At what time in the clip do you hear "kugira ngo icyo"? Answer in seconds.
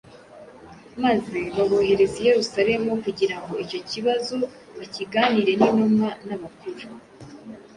3.03-3.79